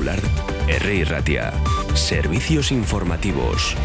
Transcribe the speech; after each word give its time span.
Popular, 0.00 0.22
R. 0.66 1.04
Ratia. 1.04 1.52
Servicios 1.94 2.72
informativos. 2.72 3.76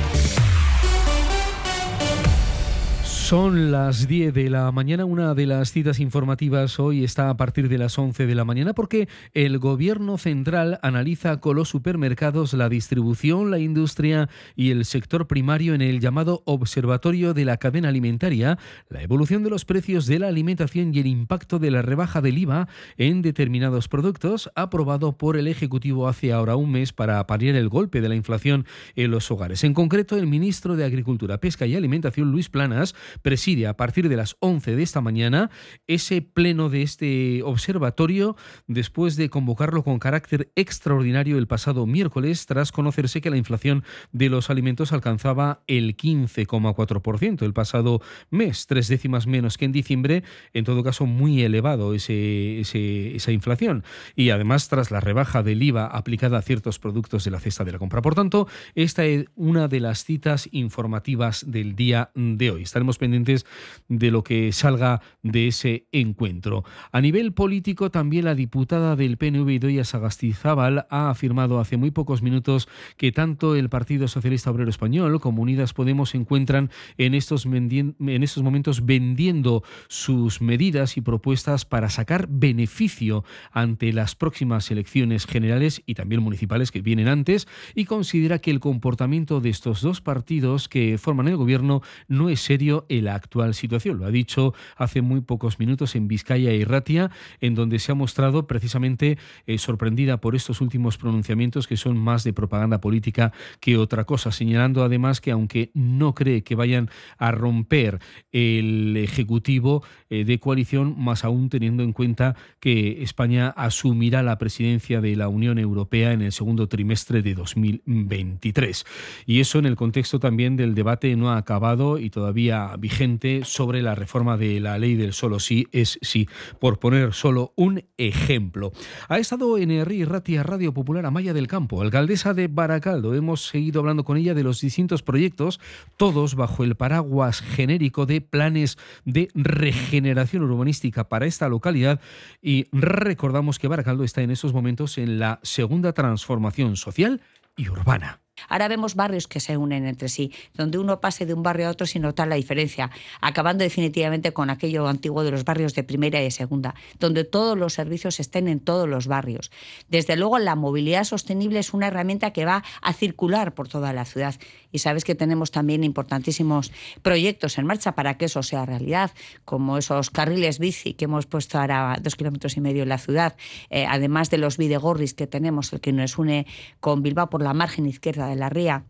Son 3.26 3.72
las 3.72 4.08
10 4.08 4.36
de 4.36 4.52
la 4.52 4.72
mañana. 4.72 5.04
Una 5.04 5.34
de 5.34 5.48
las 5.48 5.72
citas 5.72 6.00
informativas 6.00 6.80
hoy 6.80 7.04
está 7.04 7.32
a 7.32 7.38
partir 7.38 7.70
de 7.70 7.80
las 7.80 7.98
11 7.98 8.28
de 8.28 8.36
la 8.36 8.46
mañana 8.46 8.76
porque 8.76 9.10
el 9.34 9.58
Gobierno 9.58 10.20
central 10.20 10.78
analiza 10.84 11.40
con 11.40 11.56
los 11.56 11.68
supermercados 11.68 12.54
la 12.54 12.70
distribución, 12.70 13.50
la 13.50 13.58
industria 13.58 14.30
y 14.56 14.70
el 14.70 14.86
sector 14.86 15.26
primario 15.26 15.74
en 15.74 15.82
el 15.82 16.02
llamado 16.02 16.44
Observatorio 16.46 17.34
de 17.34 17.46
la 17.46 17.58
Cadena 17.58 17.90
Alimentaria, 17.90 18.60
la 18.90 19.02
evolución 19.02 19.42
de 19.42 19.50
los 19.50 19.66
precios 19.66 20.06
de 20.06 20.20
la 20.20 20.28
alimentación 20.28 20.94
y 20.94 21.00
el 21.00 21.08
impacto 21.08 21.58
de 21.58 21.72
la 21.72 21.82
rebaja 21.82 22.22
del 22.22 22.38
IVA 22.38 22.68
en 22.98 23.24
determinados 23.24 23.88
productos, 23.88 24.52
aprobado 24.54 25.18
por 25.18 25.36
el 25.36 25.48
Ejecutivo 25.48 26.08
hace 26.08 26.32
ahora 26.32 26.58
un 26.58 26.70
mes 26.70 26.94
para 26.94 27.26
paliar 27.26 27.56
el 27.56 27.70
golpe 27.70 28.02
de 28.02 28.10
la 28.10 28.16
inflación 28.16 28.68
en 28.96 29.10
los 29.10 29.32
hogares. 29.32 29.64
En 29.64 29.74
concreto, 29.74 30.16
el 30.16 30.28
ministro 30.28 30.76
de 30.76 30.86
Agricultura, 30.86 31.40
Pesca 31.40 31.66
y 31.66 31.76
Alimentación, 31.76 32.32
Luis 32.32 32.50
Planas, 32.50 32.94
preside 33.22 33.68
a 33.68 33.78
partir 33.78 34.10
de 34.10 34.18
las 34.18 34.36
11 34.40 34.76
de 34.76 34.84
esta 34.84 35.02
mañana 35.02 35.50
ese 35.88 36.22
pleno 36.22 36.70
de 36.70 36.82
este 36.82 37.42
observatorio 37.44 38.36
después 38.68 39.16
de 39.16 39.30
convocarlo 39.30 39.84
con 39.84 40.00
carácter 40.00 40.52
extraordinario 40.56 41.38
el 41.38 41.48
pasado 41.48 41.86
miércoles 41.86 42.46
tras 42.46 42.72
conocerse 42.72 43.22
que 43.22 43.30
la 43.30 43.38
inflación 43.38 43.84
de 44.12 44.30
los 44.30 44.50
alimentos 44.50 44.92
alcanzaba 44.92 45.64
el 45.68 45.96
15,4% 45.98 47.42
el 47.42 47.54
pasado 47.54 48.02
mes, 48.30 48.68
tres 48.68 48.88
décimas 48.88 49.28
menos 49.28 49.58
que 49.58 49.66
en 49.66 49.72
diciembre, 49.72 50.24
en 50.54 50.66
todo 50.66 50.84
caso 50.84 51.06
muy 51.06 51.42
elevado 51.42 51.94
ese, 51.94 52.60
esa 52.60 53.32
inflación 53.32 53.84
y 54.16 54.30
además 54.30 54.68
tras 54.70 54.92
la 54.92 55.00
rebaja 55.00 55.44
del 55.44 55.62
IVA 55.62 55.88
aplicada 55.88 56.38
a 56.38 56.42
ciertos 56.42 56.80
productos 56.80 57.24
de 57.24 57.32
la 57.32 57.40
cesta 57.40 57.64
de 57.64 57.72
la 57.72 57.80
compra. 57.80 58.02
Por 58.02 58.16
tanto, 58.16 58.48
esta 58.76 59.06
es 59.06 59.26
una 59.36 59.68
de 59.68 59.80
las 59.80 60.04
citas 60.04 60.50
informativas 60.52 61.46
del 61.48 61.76
día 61.76 62.12
de 62.16 62.52
hoy. 62.52 62.64
Estaremos 62.64 62.98
pendientes 63.06 63.46
de 63.88 64.10
lo 64.10 64.24
que 64.24 64.52
salga 64.52 65.02
de 65.22 65.48
ese 65.48 65.86
encuentro. 65.92 66.64
A 66.92 67.02
nivel 67.02 67.34
político, 67.34 67.92
también 67.92 68.26
la 68.26 68.36
diputada 68.36 68.96
del 68.96 69.18
PNV, 69.18 69.50
Idoia 69.50 69.84
Sagastizábal, 69.84 70.88
ha 70.90 71.10
afirmado 71.10 71.60
hace 71.60 71.78
muy 71.78 71.92
pocos 71.92 72.24
minutos 72.24 72.68
que 72.98 73.12
tanto 73.12 73.56
el 73.56 73.70
Partido 73.70 74.08
Socialista 74.08 74.50
Obrero 74.50 74.70
Español 74.70 75.20
como 75.20 75.44
Unidas 75.44 75.74
Podemos 75.74 76.10
se 76.10 76.18
encuentran 76.18 76.72
en 76.98 77.14
estos, 77.14 77.46
en 77.46 78.24
estos 78.24 78.44
momentos 78.44 78.86
vendiendo 78.86 79.64
sus 79.88 80.42
medidas 80.42 80.98
y 80.98 81.02
propuestas 81.02 81.66
para 81.66 81.90
sacar 81.90 82.28
beneficio 82.30 83.24
ante 83.52 83.94
las 83.94 84.16
próximas 84.16 84.72
elecciones 84.72 85.26
generales 85.26 85.84
y 85.86 85.94
también 85.94 86.24
municipales 86.24 86.72
que 86.72 86.82
vienen 86.82 87.08
antes 87.08 87.48
y 87.76 87.86
considera 87.86 88.40
que 88.40 88.52
el 88.52 88.60
comportamiento 88.60 89.42
de 89.42 89.50
estos 89.50 89.82
dos 89.82 90.02
partidos 90.02 90.68
que 90.70 90.98
forman 90.98 91.28
el 91.28 91.38
gobierno 91.38 91.82
no 92.08 92.30
es 92.30 92.40
serio 92.40 92.86
la 93.02 93.16
actual 93.16 93.54
situación. 93.54 94.00
Lo 94.00 94.06
ha 94.06 94.12
dicho 94.12 94.54
hace 94.76 95.02
muy 95.02 95.22
pocos 95.22 95.60
minutos 95.60 95.96
en 95.96 96.08
Vizcaya 96.08 96.52
y 96.54 96.64
Ratia, 96.64 97.12
en 97.42 97.56
donde 97.56 97.80
se 97.80 97.92
ha 97.92 97.96
mostrado 97.96 98.48
precisamente 98.48 99.18
eh, 99.48 99.58
sorprendida 99.58 100.18
por 100.18 100.36
estos 100.36 100.62
últimos 100.62 100.98
pronunciamientos 100.98 101.68
que 101.68 101.78
son 101.78 101.98
más 101.98 102.24
de 102.24 102.34
propaganda 102.34 102.82
política 102.82 103.32
que 103.60 103.78
otra 103.78 104.06
cosa, 104.06 104.32
señalando 104.32 104.84
además 104.84 105.22
que 105.22 105.32
aunque 105.32 105.72
no 105.74 106.14
cree 106.14 106.44
que 106.44 106.56
vayan 106.56 106.90
a 107.18 107.32
romper 107.32 108.00
el 108.32 108.98
Ejecutivo 108.98 109.84
eh, 110.10 110.26
de 110.26 110.40
coalición, 110.40 110.96
más 110.98 111.24
aún 111.24 111.50
teniendo 111.50 111.84
en 111.84 111.94
cuenta 111.94 112.36
que 112.60 113.04
España 113.04 113.50
asumirá 113.50 114.24
la 114.24 114.38
presidencia 114.38 115.02
de 115.02 115.16
la 115.16 115.28
Unión 115.28 115.60
Europea 115.60 116.14
en 116.14 116.22
el 116.22 116.32
segundo 116.32 116.68
trimestre 116.68 117.22
de 117.22 117.34
2023. 117.36 118.86
Y 119.26 119.40
eso 119.40 119.60
en 119.60 119.66
el 119.66 119.76
contexto 119.76 120.20
también 120.20 120.56
del 120.56 120.76
debate 120.76 121.16
no 121.16 121.32
ha 121.32 121.38
acabado 121.38 122.00
y 122.00 122.10
todavía 122.10 122.76
vigente 122.86 123.42
sobre 123.46 123.82
la 123.82 123.96
reforma 123.96 124.38
de 124.38 124.60
la 124.60 124.78
ley 124.78 124.94
del 124.94 125.14
solo 125.14 125.40
sí 125.40 125.66
es 125.72 125.98
sí, 126.04 126.30
por 126.60 126.78
poner 126.78 127.16
solo 127.16 127.52
un 127.56 127.84
ejemplo. 127.98 128.74
Ha 129.10 129.18
estado 129.18 129.58
en 129.58 129.84
RI 129.84 130.06
Ratia 130.06 130.44
Radio 130.44 130.72
Popular 130.72 131.08
Amaya 131.08 131.34
del 131.34 131.48
Campo, 131.48 131.82
alcaldesa 131.82 132.36
de 132.36 132.48
Baracaldo. 132.48 133.16
Hemos 133.16 133.48
seguido 133.48 133.80
hablando 133.80 134.04
con 134.04 134.18
ella 134.18 134.36
de 134.36 134.44
los 134.44 134.62
distintos 134.62 135.02
proyectos, 135.02 135.60
todos 135.98 136.36
bajo 136.36 136.64
el 136.64 136.76
paraguas 136.76 137.42
genérico 137.42 138.06
de 138.06 138.22
planes 138.22 138.78
de 139.04 139.30
regeneración 139.34 140.44
urbanística 140.44 141.10
para 141.10 141.26
esta 141.26 141.50
localidad 141.50 142.00
y 142.40 142.68
recordamos 142.72 143.58
que 143.58 143.68
Baracaldo 143.68 144.04
está 144.04 144.22
en 144.22 144.30
esos 144.30 144.54
momentos 144.54 145.00
en 145.00 145.18
la 145.18 145.40
segunda 145.42 145.94
transformación 145.94 146.76
social 146.76 147.20
y 147.58 147.68
urbana. 147.68 148.25
Ahora 148.50 148.68
vemos 148.68 148.96
barrios 148.96 149.28
que 149.28 149.40
se 149.40 149.58
unen 149.58 149.86
entre 149.86 150.10
sí, 150.10 150.32
donde 150.54 150.78
uno 150.78 151.02
pase 151.02 151.26
de 151.26 151.34
un 151.34 151.44
barrio 151.44 151.68
a 151.68 151.72
otro 151.72 151.88
sin 151.88 152.04
notar 152.04 152.28
la 152.28 152.36
diferencia, 152.36 152.92
acabando 153.22 153.64
definitivamente 153.64 154.34
con 154.34 154.50
aquello 154.50 154.88
antiguo 154.88 155.24
de 155.24 155.32
los 155.32 155.46
barrios 155.46 155.74
de 155.76 155.84
primera 155.84 156.20
y 156.22 156.26
de 156.26 156.32
segunda, 156.32 156.76
donde 157.00 157.24
todos 157.24 157.58
los 157.58 157.74
servicios 157.74 158.20
estén 158.20 158.48
en 158.48 158.60
todos 158.60 158.88
los 158.88 159.08
barrios. 159.08 159.52
Desde 159.90 160.16
luego, 160.16 160.40
la 160.40 160.56
movilidad 160.56 161.04
sostenible 161.04 161.60
es 161.60 161.74
una 161.74 161.88
herramienta 161.88 162.32
que 162.32 162.46
va 162.46 162.64
a 162.82 162.94
circular 162.94 163.54
por 163.54 163.68
toda 163.68 163.94
la 163.94 164.06
ciudad. 164.06 164.36
Y 164.72 164.80
sabes 164.80 165.04
que 165.06 165.16
tenemos 165.16 165.52
también 165.52 165.84
importantísimos 165.84 166.72
proyectos 167.02 167.58
en 167.58 167.66
marcha 167.66 167.94
para 167.94 168.18
que 168.18 168.26
eso 168.26 168.44
sea 168.44 168.66
realidad, 168.66 169.12
como 169.46 169.78
esos 169.78 170.10
carriles 170.10 170.60
bici 170.60 170.94
que 170.94 171.06
hemos 171.06 171.26
puesto 171.26 171.60
ahora 171.60 171.98
dos 172.02 172.16
kilómetros 172.16 172.58
y 172.58 172.62
medio 172.62 172.84
en 172.84 172.90
la 172.90 172.98
ciudad, 172.98 173.36
eh, 173.70 173.86
además 173.90 174.30
de 174.30 174.38
los 174.38 174.58
videgorris 174.58 175.14
que 175.14 175.28
tenemos, 175.28 175.72
el 175.74 175.80
que 175.80 175.94
nos 175.94 176.18
une 176.18 176.46
con 176.80 177.04
Bilbao 177.04 177.30
por 177.30 177.42
la 177.42 177.54
margen 177.54 177.86
izquierda 177.86 178.28
de 178.28 178.35
la 178.36 178.50
ría 178.50 178.86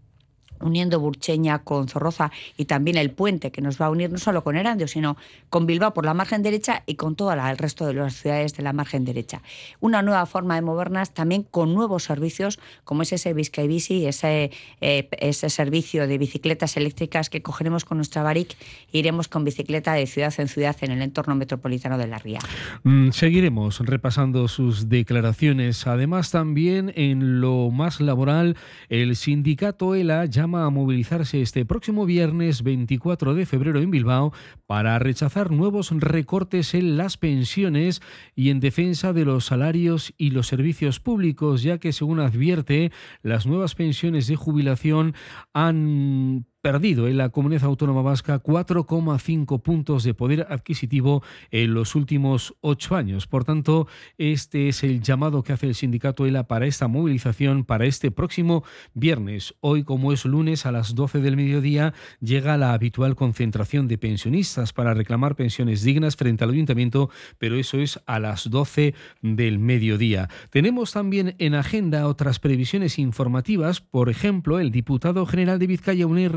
uniendo 0.61 0.99
Burcheña 0.99 1.59
con 1.59 1.87
Zorroza 1.87 2.31
y 2.57 2.65
también 2.65 2.97
el 2.97 3.11
puente 3.11 3.51
que 3.51 3.61
nos 3.61 3.79
va 3.79 3.87
a 3.87 3.89
unir 3.89 4.11
no 4.11 4.17
solo 4.17 4.43
con 4.43 4.55
Erandio, 4.55 4.87
sino 4.87 5.17
con 5.49 5.65
Bilbao 5.65 5.93
por 5.93 6.05
la 6.05 6.13
margen 6.13 6.43
derecha 6.43 6.83
y 6.85 6.95
con 6.95 7.15
todo 7.15 7.31
el 7.33 7.57
resto 7.57 7.85
de 7.85 7.93
las 7.93 8.15
ciudades 8.15 8.55
de 8.55 8.63
la 8.63 8.73
margen 8.73 9.05
derecha. 9.05 9.41
Una 9.79 10.01
nueva 10.01 10.25
forma 10.25 10.55
de 10.55 10.61
movernos 10.61 11.11
también 11.11 11.43
con 11.43 11.73
nuevos 11.73 12.03
servicios 12.03 12.59
como 12.83 13.01
es 13.01 13.13
ese 13.13 13.33
Vizcay 13.33 13.67
Bici, 13.67 14.05
ese, 14.05 14.51
eh, 14.81 15.09
ese 15.19 15.49
servicio 15.49 16.07
de 16.07 16.17
bicicletas 16.17 16.77
eléctricas 16.77 17.29
que 17.29 17.41
cogeremos 17.41 17.85
con 17.85 17.97
nuestra 17.97 18.23
Baric 18.23 18.55
e 18.91 18.99
iremos 18.99 19.27
con 19.27 19.43
bicicleta 19.43 19.93
de 19.93 20.07
ciudad 20.07 20.33
en 20.37 20.47
ciudad 20.47 20.75
en 20.81 20.91
el 20.91 21.01
entorno 21.01 21.35
metropolitano 21.35 21.97
de 21.97 22.07
la 22.07 22.17
Ría. 22.17 22.39
Mm, 22.83 23.11
seguiremos 23.11 23.79
repasando 23.79 24.47
sus 24.47 24.89
declaraciones. 24.89 25.87
Además, 25.87 26.31
también 26.31 26.91
en 26.95 27.41
lo 27.41 27.69
más 27.71 27.99
laboral, 27.99 28.55
el 28.89 29.15
sindicato 29.15 29.95
ELA 29.95 30.25
ya 30.25 30.44
a 30.53 30.69
movilizarse 30.69 31.41
este 31.41 31.65
próximo 31.65 32.05
viernes 32.05 32.61
24 32.61 33.33
de 33.33 33.47
febrero 33.47 33.79
en 33.79 33.89
Bilbao 33.89 34.31
para 34.67 34.99
rechazar 34.99 35.49
nuevos 35.49 35.89
recortes 35.91 36.75
en 36.75 36.97
las 36.97 37.17
pensiones 37.17 38.01
y 38.35 38.51
en 38.51 38.59
defensa 38.59 39.11
de 39.11 39.25
los 39.25 39.45
salarios 39.45 40.13
y 40.17 40.29
los 40.29 40.45
servicios 40.45 40.99
públicos, 40.99 41.63
ya 41.63 41.79
que 41.79 41.93
según 41.93 42.19
advierte, 42.19 42.91
las 43.23 43.47
nuevas 43.47 43.73
pensiones 43.73 44.27
de 44.27 44.35
jubilación 44.35 45.15
han 45.53 46.45
perdido 46.65 47.07
en 47.07 47.17
la 47.17 47.29
comunidad 47.29 47.65
autónoma 47.65 48.01
vasca 48.01 48.41
4,5 48.41 49.61
puntos 49.61 50.03
de 50.03 50.15
poder 50.15 50.47
adquisitivo 50.49 51.21
en 51.51 51.75
los 51.75 51.93
últimos 51.93 52.55
ocho 52.61 52.95
años. 52.95 53.27
Por 53.27 53.43
tanto, 53.43 53.87
este 54.17 54.67
es 54.67 54.83
el 54.83 54.99
llamado 54.99 55.43
que 55.43 55.53
hace 55.53 55.67
el 55.67 55.75
sindicato 55.75 56.25
ELA 56.25 56.47
para 56.47 56.65
esta 56.65 56.87
movilización 56.87 57.65
para 57.65 57.85
este 57.85 58.09
próximo 58.09 58.63
viernes. 58.95 59.53
Hoy, 59.59 59.83
como 59.83 60.11
es 60.11 60.25
lunes, 60.25 60.65
a 60.65 60.71
las 60.71 60.95
12 60.95 61.19
del 61.19 61.35
mediodía, 61.35 61.93
llega 62.19 62.57
la 62.57 62.73
habitual 62.73 63.15
concentración 63.15 63.87
de 63.87 63.99
pensionistas 63.99 64.73
para 64.73 64.95
reclamar 64.95 65.35
pensiones 65.35 65.83
dignas 65.83 66.15
frente 66.15 66.45
al 66.45 66.49
ayuntamiento, 66.49 67.11
pero 67.37 67.57
eso 67.57 67.77
es 67.77 67.99
a 68.07 68.17
las 68.17 68.49
12 68.49 68.95
del 69.21 69.59
mediodía. 69.59 70.29
Tenemos 70.49 70.93
también 70.93 71.35
en 71.37 71.53
agenda 71.53 72.07
otras 72.07 72.39
previsiones 72.39 72.97
informativas, 72.97 73.81
por 73.81 74.09
ejemplo, 74.09 74.59
el 74.59 74.71
diputado 74.71 75.27
general 75.27 75.59
de 75.59 75.67
Vizcaya, 75.67 76.07
Unir 76.07 76.31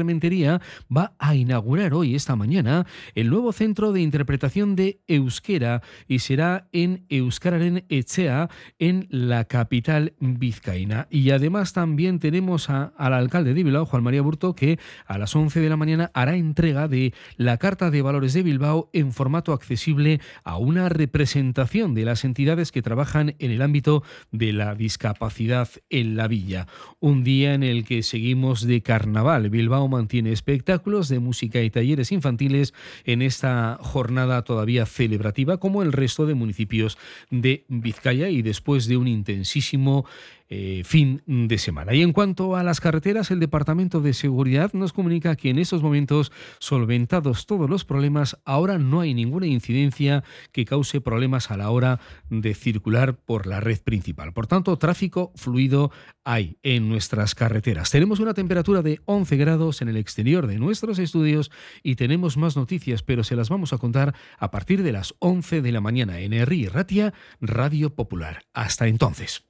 va 0.94 1.14
a 1.18 1.34
inaugurar 1.34 1.94
hoy, 1.94 2.14
esta 2.14 2.36
mañana, 2.36 2.86
el 3.14 3.30
nuevo 3.30 3.52
centro 3.52 3.92
de 3.92 4.00
interpretación 4.00 4.76
de 4.76 5.00
euskera 5.06 5.82
y 6.06 6.20
será 6.20 6.68
en 6.72 7.04
Euskararen 7.08 7.84
Echea, 7.88 8.48
en 8.78 9.06
la 9.10 9.44
capital 9.44 10.14
vizcaína. 10.20 11.06
Y 11.10 11.30
además 11.30 11.72
también 11.72 12.18
tenemos 12.18 12.70
al 12.70 13.12
alcalde 13.12 13.54
de 13.54 13.62
Bilbao, 13.62 13.86
Juan 13.86 14.02
María 14.02 14.22
Burto, 14.22 14.54
que 14.54 14.78
a 15.06 15.18
las 15.18 15.34
11 15.34 15.60
de 15.60 15.68
la 15.68 15.76
mañana 15.76 16.10
hará 16.14 16.36
entrega 16.36 16.88
de 16.88 17.14
la 17.36 17.56
Carta 17.58 17.90
de 17.90 18.02
Valores 18.02 18.32
de 18.32 18.42
Bilbao 18.42 18.90
en 18.92 19.12
formato 19.12 19.52
accesible 19.52 20.20
a 20.44 20.56
una 20.56 20.88
representación 20.88 21.94
de 21.94 22.04
las 22.04 22.24
entidades 22.24 22.72
que 22.72 22.82
trabajan 22.82 23.34
en 23.38 23.50
el 23.50 23.62
ámbito 23.62 24.02
de 24.32 24.52
la 24.52 24.74
discapacidad 24.74 25.68
en 25.90 26.16
la 26.16 26.28
villa. 26.28 26.66
Un 27.00 27.24
día 27.24 27.54
en 27.54 27.62
el 27.62 27.84
que 27.84 28.02
seguimos 28.02 28.66
de 28.66 28.82
carnaval. 28.82 29.50
Bilbao 29.50 29.88
tiene 30.08 30.32
espectáculos 30.32 31.08
de 31.08 31.20
música 31.20 31.62
y 31.62 31.70
talleres 31.70 32.12
infantiles 32.12 32.74
en 33.04 33.22
esta 33.22 33.78
jornada 33.80 34.42
todavía 34.42 34.86
celebrativa, 34.86 35.58
como 35.58 35.82
el 35.82 35.92
resto 35.92 36.26
de 36.26 36.34
municipios 36.34 36.98
de 37.30 37.64
Vizcaya, 37.68 38.28
y 38.28 38.42
después 38.42 38.86
de 38.86 38.96
un 38.96 39.06
intensísimo 39.06 40.06
eh, 40.50 40.82
fin 40.84 41.22
de 41.26 41.58
semana. 41.58 41.94
Y 41.94 42.02
en 42.02 42.12
cuanto 42.12 42.56
a 42.56 42.62
las 42.62 42.80
carreteras, 42.80 43.30
el 43.30 43.38
Departamento 43.38 44.00
de 44.00 44.14
Seguridad 44.14 44.72
nos 44.72 44.94
comunica 44.94 45.36
que 45.36 45.50
en 45.50 45.58
estos 45.58 45.82
momentos, 45.82 46.32
solventados 46.58 47.44
todos 47.44 47.68
los 47.68 47.84
problemas, 47.84 48.38
ahora 48.46 48.78
no 48.78 49.00
hay 49.00 49.12
ninguna 49.12 49.46
incidencia 49.46 50.24
que 50.52 50.64
cause 50.64 51.02
problemas 51.02 51.50
a 51.50 51.58
la 51.58 51.70
hora 51.70 52.00
de 52.30 52.54
circular 52.54 53.16
por 53.16 53.46
la 53.46 53.60
red 53.60 53.78
principal. 53.80 54.32
Por 54.32 54.46
tanto, 54.46 54.78
tráfico 54.78 55.32
fluido 55.34 55.90
hay 56.24 56.56
en 56.62 56.88
nuestras 56.88 57.34
carreteras. 57.34 57.90
Tenemos 57.90 58.18
una 58.18 58.32
temperatura 58.34 58.80
de 58.80 59.00
11 59.04 59.36
grados 59.36 59.82
en 59.82 59.88
el 59.88 59.96
exterior 59.96 60.46
de 60.46 60.58
nuestros 60.58 60.98
estudios 60.98 61.50
y 61.82 61.96
tenemos 61.96 62.36
más 62.36 62.56
noticias, 62.56 63.02
pero 63.02 63.22
se 63.22 63.36
las 63.36 63.48
vamos 63.48 63.72
a 63.72 63.78
contar 63.78 64.14
a 64.38 64.50
partir 64.50 64.82
de 64.82 64.92
las 64.92 65.14
11 65.18 65.62
de 65.62 65.72
la 65.72 65.80
mañana 65.80 66.20
en 66.20 66.46
RI 66.46 66.68
Ratia, 66.68 67.12
Radio 67.40 67.94
Popular. 67.94 68.44
Hasta 68.54 68.88
entonces. 68.88 69.48